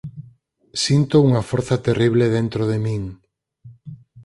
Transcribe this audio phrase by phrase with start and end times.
[0.83, 3.03] Sinto unha forza terrible dentro de min.